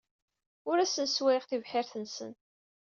Ur 0.69 0.77
asen-sswayeɣ 0.79 1.43
tibḥirt-nsen. 1.45 2.31